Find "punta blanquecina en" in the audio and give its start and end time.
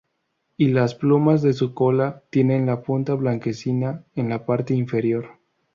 2.81-4.29